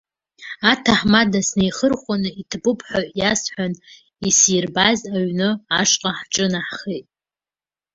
Аҭаҳмада 0.71 1.39
снаиеихырхәаны, 1.47 2.29
иҭабуп 2.41 2.79
ҳәа 2.87 3.01
иасҳәан, 3.19 3.73
исирбаз 4.27 4.99
аҩны 5.15 5.49
ашҟа 5.79 6.11
ҳҿынаҳхеит. 6.17 7.05